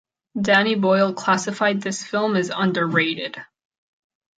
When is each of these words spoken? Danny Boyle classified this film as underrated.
Danny 0.41 0.73
Boyle 0.73 1.13
classified 1.13 1.81
this 1.81 2.03
film 2.03 2.35
as 2.35 2.49
underrated. 2.49 3.37